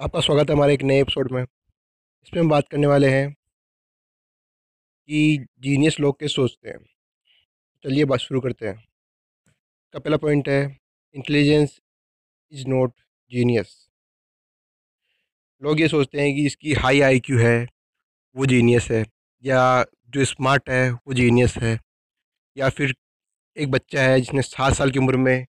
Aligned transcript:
आपका 0.00 0.20
स्वागत 0.20 0.50
है 0.50 0.56
हमारे 0.56 0.74
एक 0.74 0.82
नए 0.82 1.00
एपिसोड 1.00 1.32
में। 1.32 1.42
इसमें 1.42 2.42
हम 2.42 2.48
बात 2.48 2.68
करने 2.68 2.86
वाले 2.86 3.08
हैं 3.08 3.32
कि 5.08 5.46
जीनियस 5.58 6.00
लोग 6.00 6.20
कैसे 6.20 6.34
सोचते 6.34 6.68
हैं। 6.68 6.78
चलिए 7.84 8.04
बात 8.04 8.18
शुरू 8.18 8.40
करते 8.40 8.68
हैं। 8.68 8.84
का 9.92 9.98
पहला 9.98 10.16
पॉइंट 10.16 10.48
है 10.48 10.78
इंटेलिजेंस 11.14 11.80
इज़ 12.52 12.66
नॉट 12.66 12.92
जीनियस 13.30 13.88
लोग 15.62 15.80
ये 15.80 15.88
सोचते 15.88 16.20
हैं 16.20 16.34
कि 16.34 16.46
इसकी 16.46 16.72
हाई 16.72 17.00
आईक्यू 17.00 17.38
है, 17.38 17.68
वो 18.36 18.46
जीनियस 18.46 18.90
है, 18.90 19.04
या 19.44 19.84
जो 20.08 20.24
स्मार्ट 20.24 20.70
है, 20.70 20.90
वो 20.92 21.14
जीनियस 21.14 21.56
है, 21.56 21.80
या 22.56 22.68
फिर 22.68 22.94
एक 23.56 23.70
बच्चा 23.70 24.02
है 24.02 24.20
जिसने 24.20 24.42
सात 24.42 24.74
साल 24.74 24.90
की 24.90 24.98
उम्र 24.98 25.16
में 25.16 25.46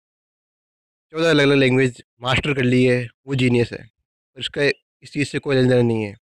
चौदह 1.11 1.29
अलग 1.29 1.43
अलग 1.43 1.57
लैंग्वेज 1.57 2.03
मास्टर 2.21 2.53
कर 2.53 2.63
ली 2.63 2.85
है, 2.85 3.07
वो 3.27 3.35
जीनियस 3.35 3.73
है। 3.73 3.96
और 4.37 4.41
इसका 4.41 4.63
इस 5.03 5.11
चीज़ 5.13 5.27
से 5.29 5.39
कोई 5.39 5.55
लेन 5.55 5.85
नहीं 5.85 6.03
है। 6.03 6.15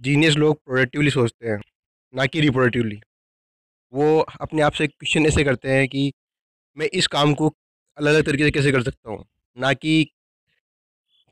जीनियस 0.00 0.34
लोग 0.36 0.56
प्रोडक्टिवली 0.64 1.10
सोचते 1.10 1.48
हैं, 1.48 1.60
ना 2.14 2.26
कि 2.26 2.40
रिप्रोडक्टिवली 2.40 3.00
वो 3.92 4.18
अपने 4.40 4.62
आप 4.62 4.72
से 4.72 4.86
क्वेश्चन 4.86 5.26
ऐसे 5.26 5.44
करते 5.44 5.70
हैं 5.70 5.86
कि 5.88 6.12
मैं 6.76 6.88
इस 6.94 7.06
काम 7.06 7.34
को 7.34 7.48
अलग 7.98 8.14
अलग 8.14 8.24
तरीके 8.26 8.44
से 8.44 8.50
कैसे 8.50 8.72
कर 8.72 8.82
सकता 8.82 9.10
हूँ? 9.10 9.24
ना 9.56 9.72
कि 9.72 10.06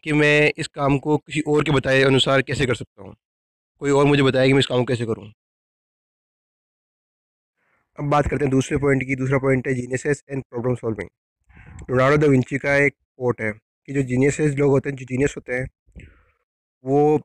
कि 0.05 0.13
मैं 0.13 0.53
इस 0.59 0.67
काम 0.69 0.99
को 0.99 1.17
किसी 1.19 1.41
और 1.49 1.65
के 1.65 1.71
बताए 1.71 2.03
अनुसार 2.03 2.43
कैसे 2.43 2.67
कर 2.67 2.75
सकता 2.75 3.03
हूँ? 3.03 3.15
कोई 3.81 3.91
और 3.91 4.05
मुझे 4.05 4.23
बताए 4.23 4.47
कि 4.47 4.53
मैं 4.53 4.61
इस 4.61 4.67
काम 4.67 4.79
को 4.79 4.85
कैसे 4.85 5.07
करूँ? 5.07 5.33
अब 7.99 8.11
बात 8.11 8.27
करते 8.27 8.45
हैं 8.45 8.51
दूसरे 8.51 8.79
पॉइंट 8.79 9.03
की। 9.03 9.17
दूसरा 9.17 9.39
पॉइंट 9.39 9.67
है 9.69 9.75
genius 9.75 10.07
and 10.07 10.43
problem 10.43 10.75
solving 10.75 11.09
Leonardo 11.91 12.17
da 12.27 12.31
Vinci 12.31 12.59
का 12.59 12.75
एक 12.77 12.95
कोट 13.19 13.41
है। 13.41 13.53
कि 13.87 13.93
जो 13.93 14.03
जीनियस 14.03 14.41
लोग 14.41 14.71
होते 14.71 14.91
हैं, 14.91 14.97
जो 14.97 15.05
जीनियस 15.05 15.35
होते 15.37 15.55
हैं, 15.55 15.69
वो 16.85 17.19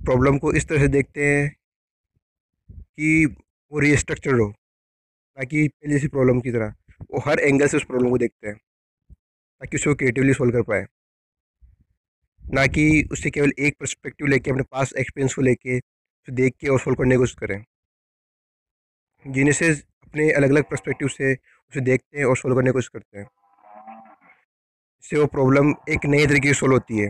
प्रॉब्लम 0.00 0.38
को 0.38 0.52
इस 0.52 0.68
तरह 0.68 0.78
से 0.78 0.88
देखते 0.88 1.26
हैं 1.26 1.56
कि 2.70 3.26
वो 3.26 3.78
रीस्ट्रक्चर्ड 3.78 4.40
हो, 4.40 4.50
ताकि 5.36 5.68
पहले 5.68 5.98
से 5.98 6.08
प्रॉब्लम 6.08 6.40
की 6.40 6.52
तरह 6.52 6.74
वो 7.12 7.20
हर 7.26 7.40
एंगल 7.40 7.66
से 7.66 7.76
उस 7.76 7.84
प्रॉब्लम 7.84 8.10
को 8.10 8.18
देखते 8.18 8.48
हैं, 8.48 8.56
ताकि 9.60 9.76
उसको 9.76 9.94
क्रिएटिवली 9.94 10.34
सोल्व 10.34 10.52
कर 10.52 10.62
पाए। 10.62 10.86
ना 12.42 12.66
कि 12.66 13.08
उससे 13.12 13.30
केवल 13.30 13.52
एक 13.58 13.76
पर्सपेक्टिव 13.80 14.26
लेके, 14.26 14.50
अपने 14.50 14.62
पास 14.62 14.92
एक्सपीरियंस 14.98 15.34
को 15.34 15.42
लेके, 15.42 15.78
उसे 15.78 16.32
देख 16.32 16.54
के 16.60 16.68
और 16.68 16.80
सोल्व 16.80 16.96
करने 16.96 17.14
की 17.14 17.18
कोशिश 17.18 17.34
करें। 17.34 17.64
जीनियसेस 19.26 19.84
अपने 20.02 20.30
अलग 20.30 20.50
अलग 20.50 20.62
पर्सपेक्टिव 20.62 21.08
से 21.08 21.34
उसे 21.34 21.80
देखते 21.80 22.18
हैं 22.18 22.24
और 22.24 22.36
सोल्व 22.36 22.56
करने 22.56 22.70
की 22.70 22.72
कोशिश 22.72 22.88
करते 22.88 23.18
हैं। 23.18 23.26
इससे 25.04 25.16
वो 25.16 25.26
प्रॉब्लम 25.26 25.70
एक 25.88 26.04
नए 26.06 26.26
तरीके 26.26 26.48
से 26.48 26.54
सोल्व 26.54 26.72
होती 26.72 26.98
है 26.98 27.08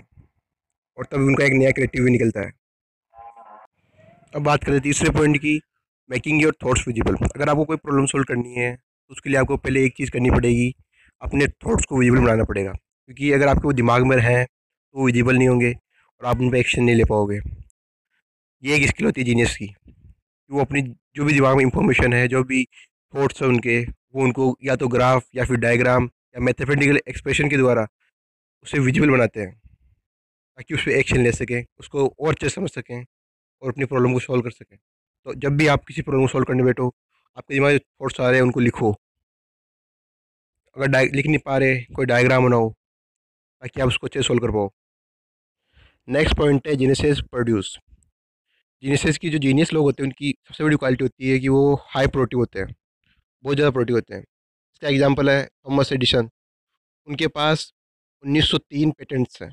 और 0.98 1.04
तभी 1.04 1.24
उनका 1.24 1.44
एक 1.44 1.52
नया 1.52 1.70
क्रिएटिव 1.70 2.04
भी 2.04 2.10
निकलता 2.10 2.40
है। 2.40 2.52
अब 4.34 4.42
बात 4.42 4.64
करें 4.64 4.80
तीसरे 4.80 5.10
पॉइंट 5.10 5.36
की 5.38 5.60
मेकिंग 6.10 6.42
योर 6.42 6.56
थॉट्स 6.64 6.86
विजिबल 6.88 7.16
अगर 7.26 7.48
आपको 7.48 7.64
कोई 7.64 7.76
प्रॉब्लम 7.76 8.06
सोल्व 8.06 8.24
करनी 8.28 8.54
है 8.54 8.74
तो 8.74 9.12
उसके 9.12 9.30
लिए 9.30 9.38
आपको 9.40 9.56
पहले 9.56 9.84
एक 9.84 9.94
चीज़ 9.96 10.10
करनी 10.10 10.30
पड़ेगी, 10.30 10.74
अपने 11.22 11.46
थॉट्स 11.46 11.84
को 11.84 11.98
विजिबल 11.98 12.18
बनाना 12.18 12.44
पड़ेगा। 12.44 12.72
क्योंकि 12.72 13.30
अगर 13.32 13.48
आपके 13.48 13.66
वो 13.66 13.72
दिमाग 13.72 14.06
में 14.06 14.16
रहें 14.16 14.44
तो 14.44 14.98
वो 14.98 15.06
विजिबल 15.06 15.36
नहीं 15.36 15.48
होंगे 15.48 15.72
और 15.72 16.26
आप 16.26 16.40
उन 16.40 16.50
पर 16.50 16.56
एक्शन 16.56 16.82
नहीं 16.82 16.96
ले 16.96 17.04
पाओगे। 17.04 17.38
ये 18.62 18.76
एक 18.76 18.88
स्किल 18.88 19.06
होती 19.06 19.20
है 19.20 19.24
जीनियस 19.26 19.56
की। 19.56 19.74
वो 20.50 20.60
अपनी 20.60 20.82
जो 20.82 21.24
भी 21.24 21.32
दिमाग 21.32 21.56
में 21.56 21.64
इंफॉर्मेशन 21.64 22.12
है, 22.12 22.26
जो 22.28 22.44
भी 22.44 22.64
थॉट्स 23.14 23.42
हैं 23.42 23.48
उनके, 23.48 23.80
वो 23.84 24.22
उनको 24.22 24.56
या 24.64 24.76
तो 24.76 24.88
ग्राफ 24.88 25.24
या 25.34 25.44
फिर 25.44 25.56
डायग्राम 25.58 26.10
या 26.34 26.40
मैथमेटिकल 26.40 27.00
एक्सप्रेशन 27.08 27.48
के 27.50 27.56
द्वारा 27.56 27.86
उसे 28.66 28.78
विजिबल 28.78 29.10
बनाते 29.10 29.40
हैं, 29.40 29.52
ताकि 30.58 30.74
उस 30.74 30.84
पर 30.84 30.90
एक्शन 30.90 31.20
ले 31.20 31.32
सकें, 31.32 31.64
उसको 31.78 32.06
और 32.20 32.32
अच्छे 32.32 32.48
समझ 32.48 32.70
सकें 32.70 33.04
और 33.62 33.72
अपनी 33.72 33.84
प्रॉब्लम 33.84 34.12
को 34.12 34.20
सॉल्व 34.20 34.42
कर 34.42 34.50
सकें। 34.50 34.76
तो 35.26 35.34
जब 35.34 35.56
भी 35.56 35.66
आप 35.66 35.84
किसी 35.84 36.02
प्रॉब्लम 36.02 36.26
को 36.26 36.32
सॉल्व 36.32 36.44
करने 36.44 36.62
बैठो, 36.62 36.88
आपके 37.36 37.54
दिमाग 37.54 37.72
में 37.72 37.78
थॉट्स 37.78 38.20
आ 38.20 38.28
रहे 38.28 38.36
हैं, 38.36 38.42
उनको 38.42 38.60
लिखो। 38.60 38.94
अगर 40.76 41.12
लिख 41.12 41.26
नहीं 41.26 41.38
पा 41.38 41.56
रहे, 41.58 41.76
कोई 41.94 42.06
डायग्राम 42.06 42.44
बनाओ, 42.44 42.70
ताकि 42.70 43.80
आप 43.80 43.88
उसको 43.88 44.06
अच्छे 44.06 44.18
से 44.20 44.26
सॉल्व 44.26 44.40
कर 44.40 44.50
पाओ। 44.50 44.70
नेक्स्ट 46.08 46.36
पॉइंट 46.36 46.66
है 46.68 46.76
जीनियस 46.76 47.20
प्रोड्यूस 47.30 47.78
जीनियस 48.82 49.18
की 49.18 49.30
जो 49.30 49.38
जीनियस 49.38 49.72
लोग 49.72 49.84
होते 49.84 50.02
हैं, 50.02 50.08
उनकी 50.08 50.34
सबसे 50.48 50.64
बड़ी 50.64 50.76
क्वालिटी 50.76 51.04
होती 51.04 51.30
है 51.30 51.38
कि 51.38 51.48
वो 51.48 51.74
हाई 51.86 52.06
प्रोटीव 52.06 52.38
होते 52.38 52.58
हैं, 52.58 52.74
बहुत 53.44 53.56
ज़्यादा 53.56 53.70
प्रोटीव 53.70 53.96
होते 53.96 54.14
हैं। 54.14 54.24
इसका 54.84 54.92
एग्जांपल 54.92 55.30
है? 55.30 55.44
थॉमस 55.46 55.92
एडिशन 55.92 56.28
उनके 57.08 57.26
पास 57.28 57.72
1903 58.24 58.90
पेटेंट्स 58.98 59.40
हैं। 59.42 59.48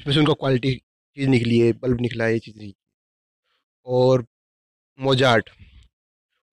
इसमें 0.00 0.12
से 0.14 0.20
उनका 0.20 0.32
क्वालिटी 0.34 0.74
चीज़ 0.74 1.28
निकली 1.28 1.58
है 1.58 1.72
बल्ब 1.74 2.00
निकला 2.00 2.24
है, 2.24 2.32
ये 2.32 2.38
चीज़ 2.38 2.56
निकली 2.56 2.74
और 3.86 4.24
मोजार्ट 4.98 5.50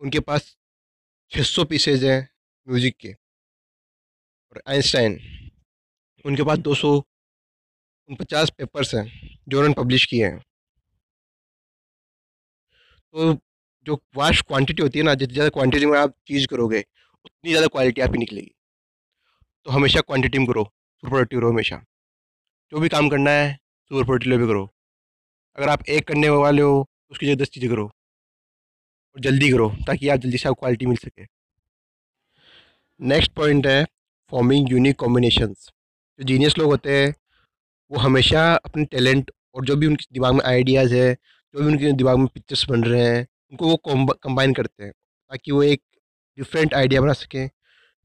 उनके 0.01 0.19
पास 0.21 0.55
600 1.31 1.63
पीसेज 1.65 2.03
हैं 2.05 2.19
म्यूज़िक 2.67 2.95
के। 2.99 3.11
और 4.51 4.61
आइंस्टाइन 4.67 5.17
उनके 6.25 6.43
पास 6.43 6.57
दो 6.59 6.75
सौ 6.75 6.93
उनपचास 8.09 8.49
पेपर्स 8.57 8.93
हैं 8.95 9.05
जो 9.49 9.57
उन्होंने 9.57 9.81
पब्लिश 9.81 10.05
किए 10.05 10.25
हैं। 10.25 10.39
तो 13.13 13.33
जो 13.85 13.99
वास्ट 14.15 14.45
क्वांटिटी 14.47 14.81
होती 14.83 14.99
है 14.99 15.05
ना, 15.05 15.13
जितनी 15.13 15.33
ज़्यादा 15.33 15.49
क्वांटिटी 15.49 15.85
में 15.85 15.97
आप 15.99 16.13
चीज़ 16.27 16.47
करोगे 16.47 16.83
उतनी 17.25 17.49
ज़्यादा 17.49 17.67
क्वालिटी 17.67 18.01
आपकी 18.01 18.17
निकलेगी। 18.17 18.51
तो 19.65 19.71
हमेशा 19.71 20.01
क्वांटिटी 20.01 20.39
में 20.39 20.47
करो 20.47 20.63
सुपर 20.63 21.09
प्रोडक्टिव 21.09 21.39
रहो 21.39 21.49
हमेशा। 21.49 21.81
जो 22.71 22.79
भी 22.79 22.89
काम 22.89 23.09
करना 23.09 23.31
है 23.31 23.53
सुपर 23.53 24.03
प्रोडक्टिव 24.03 24.37
भी 24.37 24.47
करो 24.47 24.69
अगर 25.57 25.69
आप 25.69 25.89
एक 25.89 26.07
करने 26.07 26.29
वाले 26.29 26.61
हो 26.61 26.83
तो 26.83 27.13
उसकी 27.13 27.25
जगह 27.25 27.43
दस 27.43 27.49
चीज़ें 27.49 27.69
करो 27.69 27.85
और 27.85 29.21
जल्दी 29.21 29.49
करो 29.51 29.69
ताकि 29.87 30.09
आप 30.09 30.19
जल्दी 30.19 30.37
से 30.37 30.49
आपको 30.49 30.59
क्वालिटी 30.59 30.85
मिल 30.85 30.97
सके। 30.97 31.25
नेक्स्ट 32.99 33.31
पॉइंट 33.33 33.67
है 33.67 33.83
फॉर्मिंग 34.31 34.71
यूनिक 34.71 34.95
कॉम्बिनेशंस 34.99 35.69
जो 36.19 36.25
जीनियस 36.25 36.57
लोग 36.57 36.71
होते 36.71 36.97
हैं, 36.97 37.13
वो 37.91 37.99
हमेशा 37.99 38.43
अपने 38.55 38.85
टैलेंट 38.85 39.31
और 39.55 39.65
जो 39.65 39.75
भी 39.75 39.87
उनके 39.87 40.05
दिमाग 40.13 40.33
में 40.33 40.43
आइडियाज़ 40.45 40.93
है, 40.95 41.13
जो 41.13 41.59
भी 41.59 41.65
उनके 41.65 41.91
दिमाग 41.93 42.17
में 42.17 42.27
पिक्चर्स 42.27 42.65
बन 42.69 42.83
रहे 42.83 43.01
हैं, 43.01 43.25
उनको 43.51 43.69
वो 43.69 43.75
कंबाइन 44.13 44.53
करते 44.53 44.83
हैं, 44.83 44.91
ताकि 44.91 45.51
वो 45.51 45.63
एक 45.63 45.81
डिफरेंट 46.37 46.73
आइडिया 46.73 47.01
बना 47.01 47.13
सकें, 47.13 47.49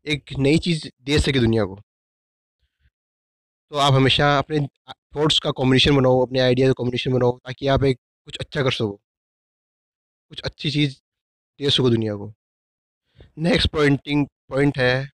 एक 0.07 0.33
नई 0.39 0.59
चीज़ 0.59 0.89
दे 1.03 1.19
सके 1.19 1.41
दुनिया 1.41 1.65
को। 1.65 1.81
तो 3.73 3.77
आप 3.77 3.93
हमेशा 3.95 4.37
अपने 4.39 4.61
थॉट्स 5.17 5.39
का 5.39 5.51
कॉम्बिनेशन 5.51 5.97
बनाओ, 5.97 6.25
अपने 6.27 6.41
आइडिया 6.41 6.67
का 6.67 6.73
कॉम्बिनेशन 6.73 7.13
बनाओ, 7.13 7.39
ताकि 7.39 7.67
आप 7.67 7.85
एक 7.85 7.99
कुछ 8.27 8.37
अच्छा 8.41 8.63
कर 8.63 8.73
सको। 8.73 9.01
कुछ 10.31 10.41
अच्छी 10.41 10.71
चीज़ 10.71 10.97
दे 11.61 11.71
सको 11.71 11.91
दुनिया 11.91 12.15
को। 12.15 12.33
नेक्स्ट 13.39 13.69
पॉइंटिंग 13.69 14.27
पॉइंट 14.49 14.79
है 14.79 15.09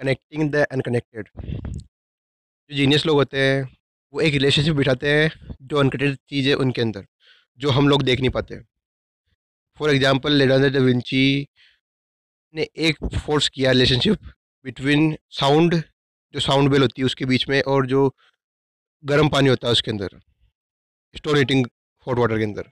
कनेक्टिंग 0.00 0.50
द 0.50 0.66
अनकनेक्टेड 0.72 1.28
जो 2.70 2.76
जीनियस 2.76 3.06
लोग 3.06 3.16
होते 3.16 3.40
हैं, 3.40 3.62
वो 4.14 4.20
एक 4.20 4.32
रिलेशनशिप 4.32 4.74
बिठाते 4.76 5.12
हैं, 5.12 5.30
जो 5.62 5.76
अनकनेक्टेड 5.76 6.16
चीज़ 6.28 6.48
है 6.48 6.54
उनके 6.54 6.82
अंदर, 6.82 7.06
जो 7.60 7.70
हम 7.70 7.88
लोग 7.88 8.02
देख 8.02 8.20
नहीं 8.20 8.30
पाते। 8.30 8.58
For 9.80 9.90
example 9.90 10.32
Leonardo 10.32 10.70
da 10.70 10.82
Vinci 10.82 11.46
ने 12.56 12.68
एक 12.76 12.98
फोर्स 13.18 13.48
किया 13.48 13.70
रिलेशनशिप 13.70 14.18
बिटवीन 14.64 15.16
साउंड 15.30 15.82
जो 16.34 16.40
साउंड 16.40 16.70
बेल 16.70 16.82
होती 16.82 17.02
है 17.02 17.06
उसके 17.06 17.24
बीच 17.24 17.48
में 17.48 17.62
और 17.62 17.86
जो 17.86 18.16
गर्म 19.04 19.28
पानी 19.28 19.48
होता 19.48 19.68
है 19.68 19.72
उसके 19.72 19.90
अंदर 19.90 20.08
स्टोर 21.16 21.38
हीटिंग 21.38 21.66
हॉट 22.06 22.18
वाटर 22.18 22.38
के 22.38 22.44
अंदर। 22.44 22.62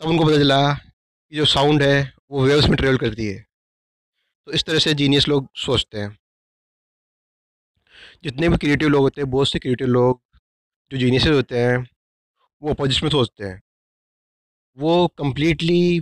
तब 0.00 0.06
उनको 0.06 0.26
पता 0.26 0.36
चला 0.36 0.74
कि 0.74 1.36
जो 1.36 1.44
साउंड 1.44 1.82
है 1.82 2.14
वो 2.30 2.44
वेव्स 2.44 2.66
में 2.66 2.76
ट्रेवल 2.76 2.98
करती 2.98 3.26
है। 3.26 3.46
तो 4.46 4.52
इस 4.52 4.64
तरह 4.64 4.78
से 4.78 4.94
जीनियस 4.94 5.28
लोग 5.28 5.50
सोचते 5.56 5.98
हैं। 5.98 6.18
जितने 8.24 8.48
भी 8.48 8.56
क्रिएटिव 8.56 8.88
लोग 8.88 9.02
होते 9.02 9.20
हैं, 9.20 9.30
बहुत 9.30 9.48
से 9.48 9.58
क्रिएटिव 9.58 9.86
लोग 9.86 10.22
जो 10.92 10.98
जीनियस 10.98 11.26
होते 11.26 11.58
हैं, 11.58 11.86
वो 12.62 12.70
अपोजिट 12.70 13.02
में 13.02 13.10
सोचते 13.10 13.44
हैं। 13.44 13.62
वो 14.78 15.08
कम्प्लीटली 15.08 16.00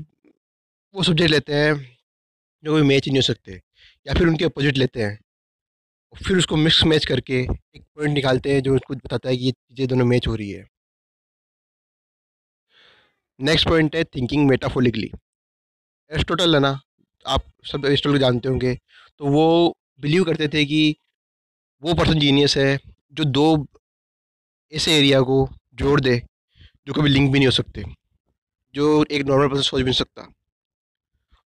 वो 0.95 1.03
सब्जेक्ट 1.03 1.31
लेते 1.31 1.55
हैं 1.55 2.00
जो 2.65 2.73
कोई 2.73 2.83
मैच 2.85 3.09
नहीं 3.09 3.19
हो 3.19 3.23
सकते, 3.23 3.61
या 4.07 4.15
फिर 4.15 4.29
उनके 4.29 4.45
अपोजिट 4.45 4.79
लेते 4.79 5.03
हैं। 5.03 5.19
और 6.13 6.19
फिर 6.25 6.39
उसको 6.39 6.57
मिक्स 6.57 6.83
मैच 6.85 7.05
करके 7.07 7.41
एक 7.41 7.83
पॉइंट 7.83 8.15
निकालते 8.15 8.53
हैं, 8.55 8.63
जो 8.63 8.75
उसको 8.77 8.95
बताता 8.97 9.29
है 9.29 9.37
कि 9.37 9.45
ये 9.45 9.53
चीज़ें 9.53 9.89
दोनों 9.89 10.07
मैच 10.07 10.29
हो 10.29 10.35
रही 10.37 10.51
है। 10.51 10.67
नेक्स्ट 13.41 13.69
पॉइंट 13.69 13.97
है 13.97 14.05
थिंकिंग 14.07 14.49
मेटाफोलिकली 14.49 15.11
एरिस्टोटल 16.11 16.55
है 16.55 16.61
ना, 16.61 16.81
आप 17.25 17.45
सब 17.65 17.85
एरिस्टोटल 17.87 18.15
को 18.15 18.19
जानते 18.21 18.49
होंगे 18.49 18.75
तो 19.21 19.27
वो 19.27 19.77
बिलीव 20.01 20.25
करते 20.25 20.49
थे 20.49 20.65
कि 20.65 20.97
वो 21.83 21.95
पर्सन 21.95 22.19
जीनियस 22.19 22.57
है, 22.57 22.79
जो 23.13 23.25
दो 23.27 23.67
ऐसे 24.73 24.97
एरिया 24.99 25.21
को 25.23 25.49
जोड़ 25.75 26.01
दे, 26.01 26.17
जो 26.87 26.93
कभी 26.93 27.09
लिंक 27.09 27.31
भी 27.33 27.39
नहीं 27.39 27.47
हो 27.47 27.53
सकते, 27.53 27.85
जो 28.75 29.05
एक 29.05 29.27
नॉर्मल 29.27 29.49
पर्सन 29.49 29.63
सोच 29.63 29.79
भी 29.79 29.85
नहीं 29.85 29.95
सकता। 29.95 30.23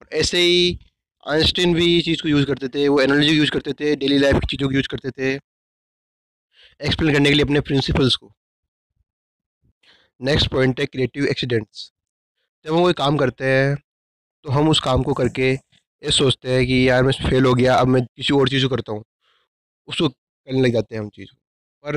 और 0.02 0.08
ऐसे 0.12 0.38
ही 0.40 0.78
आइंस्टीन 1.24 1.74
भी 1.74 2.00
चीज़ 2.02 2.22
को 2.22 2.28
यूज़ 2.28 2.44
करते 2.46 2.68
थे, 2.68 2.86
वो 2.88 3.00
एनर्जी 3.00 3.30
यूज़ 3.30 3.50
करते 3.50 3.72
थे, 3.72 3.94
डेली 3.96 4.18
लाइफ 4.18 4.34
की 4.34 4.46
चीज़ों 4.46 4.68
को 4.68 4.74
यूज़ 4.74 4.88
करते 4.88 5.10
थे। 5.10 5.32
एक्सप्लेन 6.80 7.12
करने 7.14 7.28
के 7.28 7.34
लिए 7.34 7.44
अपने 7.44 7.60
प्रिंसिपल्स 7.60 8.16
को। 8.16 8.32
नेक्स्ट 10.20 10.50
पॉइंट 10.50 10.80
है 10.80 10.86
क्रिएटिव 10.86 11.26
एक्सीडेंट्स। 11.26 11.90
जब 12.64 12.74
हम 12.74 12.82
कोई 12.82 12.92
काम 12.92 13.16
करते 13.16 13.44
हैं 13.46 13.76
तो 14.44 14.50
हम 14.52 14.68
उस 14.68 14.80
काम 14.80 15.02
को 15.02 15.14
करके 15.14 15.50
ये 15.52 16.10
सोचते 16.12 16.52
हैं 16.52 16.66
कि 16.66 16.88
यार 16.88 17.02
मैं 17.02 17.12
फेल 17.28 17.44
हो 17.44 17.54
गया, 17.54 17.74
अब 17.74 17.86
मैं 17.88 18.02
किसी 18.06 18.34
और 18.34 18.48
चीज़ 18.48 18.64
को 18.64 18.74
करता 18.76 18.92
हूँ। 18.92 19.04
उसको 19.88 20.08
करने 20.08 20.62
लग 20.62 20.72
जाते 20.72 20.94
हैं 20.94 21.02
हम 21.02 21.08
चीज़ 21.10 21.30
को। 21.30 21.36
पर 21.84 21.96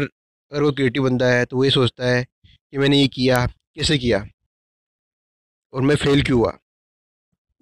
अगर 0.51 0.63
वो 0.63 0.71
क्रिएटिव 0.71 1.03
बंदा 1.03 1.29
है 1.31 1.45
तो 1.45 1.57
वो 1.57 1.63
ये 1.65 1.71
सोचता 1.71 2.07
है 2.07 2.23
कि 2.43 2.77
मैंने 2.77 3.01
ये 3.01 3.07
किया, 3.07 3.45
कैसे 3.47 3.97
किया? 3.97 4.25
और 5.73 5.81
मैं 5.81 5.95
फेल 5.95 6.23
क्यों 6.23 6.39
हुआ? 6.39 6.57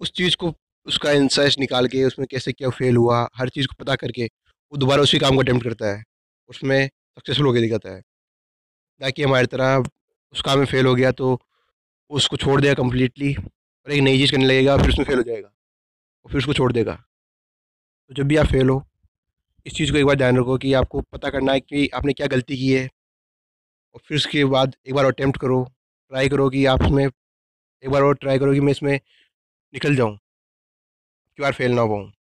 उस 0.00 0.12
चीज़ 0.12 0.36
को 0.36 0.50
उसका 0.86 1.12
इंसाइट 1.12 1.58
निकाल 1.60 1.86
के 1.88 2.04
उसमें 2.04 2.26
कैसे 2.30 2.52
क्या 2.52 2.70
फेल 2.70 2.96
हुआ, 2.96 3.28
हर 3.36 3.48
चीज़ 3.48 3.66
को 3.66 3.74
पता 3.84 3.94
करके 3.96 4.24
वो 4.72 4.78
दोबारा 4.78 5.02
उसी 5.02 5.18
काम 5.18 5.34
को 5.34 5.42
अटैम्प्ट 5.42 5.64
करता 5.64 5.86
है। 5.88 6.02
उसमें 6.50 6.86
सक्सेसफुल 6.88 7.46
होकर 7.46 7.60
दिखाता 7.60 7.94
है। 7.94 8.00
ताकि 9.00 9.22
हमारी 9.22 9.46
तरह 9.46 9.76
उस 10.34 10.42
काम 10.42 10.58
में 10.58 10.66
फेल 10.66 10.86
हो 10.86 10.94
गया 10.94 11.10
तो 11.12 11.38
उसको 12.10 12.36
छोड़ 12.36 12.60
देगा 12.60 12.74
कम्प्लीटली 12.74 13.34
और 13.34 13.92
एक 13.92 14.02
नई 14.02 14.18
चीज़ 14.18 14.32
करने 14.32 14.46
लगेगा 14.46 14.76
फिर 14.78 14.88
उसमें 14.88 15.04
फेल 15.06 15.16
हो 15.16 15.22
जाएगा 15.22 15.48
और 15.48 16.30
फिर 16.32 16.38
उसको 16.38 16.54
छोड़ 16.54 16.72
देगा। 16.72 16.94
तो 18.10 18.14
जब 18.14 18.28
भी 18.28 18.36
आप 18.36 18.46
फेल 18.46 18.68
हो, 18.70 18.82
इस 19.66 19.74
चीज़ 19.74 19.92
को 19.92 19.98
एक 19.98 20.06
बार 20.06 20.16
ध्यान 20.16 20.38
रखो 20.38 20.56
कि 20.58 20.72
आपको 20.74 21.00
पता 21.12 21.30
करना 21.30 21.52
है 21.52 21.60
कि 21.60 21.88
आपने 21.94 22.12
क्या 22.12 22.26
गलती 22.26 22.56
की 22.56 22.72
है 22.72 22.88
और 23.94 24.00
फिर 24.08 24.16
उसके 24.16 24.44
बाद 24.46 24.76
एक 24.88 24.94
बार 24.94 25.04
अटैम्प्ट 25.04 25.40
करो 25.40 25.62
ट्राई 26.12 26.28
करो 26.28 26.48
कि 26.50 26.64
आप 26.66 26.82
उसमें 26.82 27.04
एक 27.06 27.90
बार 27.90 28.02
और 28.02 28.14
ट्राई 28.14 28.38
करो 28.38 28.52
कि 28.54 28.60
मैं 28.60 28.70
इसमें 28.72 28.94
निकल 29.74 29.96
जाऊँ। 29.96 30.18
कि 31.36 31.42
आर 31.42 31.52
फेल 31.52 31.72
ना 31.72 31.82
हो 31.82 32.12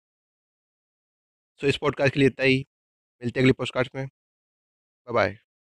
सो 1.61 1.67
इस 1.67 1.77
पॉडकास्ट 1.77 2.13
के 2.13 2.19
लिए 2.19 2.29
इतना 2.29 2.45
ही। 2.45 2.65
मिलते 3.21 3.39
अगली 3.39 3.51
पॉडकास्ट 3.51 3.95
में। 3.95 4.07
Bye 5.07 5.13
bye 5.13 5.45